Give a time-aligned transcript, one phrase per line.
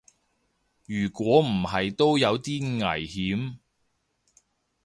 [0.87, 3.57] 如果唔係都有啲危險